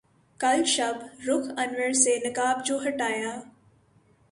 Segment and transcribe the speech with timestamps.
[0.39, 0.95] کل شب
[1.27, 3.33] رخ انور سے نقاب جو ہٹایا